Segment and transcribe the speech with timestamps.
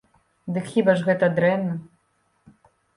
[0.55, 1.73] Дык хіба ж гэта дрэнна?